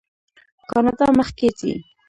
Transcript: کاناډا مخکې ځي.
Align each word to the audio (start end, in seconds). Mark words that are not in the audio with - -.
کاناډا 0.69 1.07
مخکې 1.19 1.47
ځي. 1.59 1.73